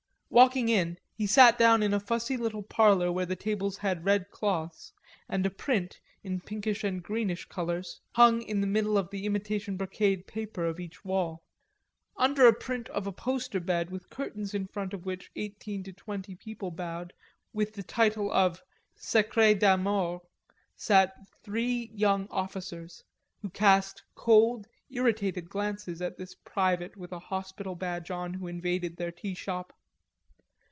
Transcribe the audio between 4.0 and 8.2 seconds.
red cloths, and a print, in pinkish and greenish colors,